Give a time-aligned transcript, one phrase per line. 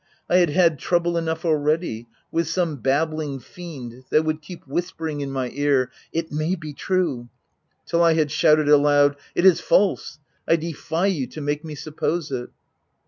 [0.31, 5.29] —I had had trouble enough already, with some babbling fiend that would keep whispering in
[5.31, 7.29] my ear," It may be true,"
[7.85, 10.17] till I had shouted aloud," It is false!
[10.47, 12.49] I defy you to make me suppose it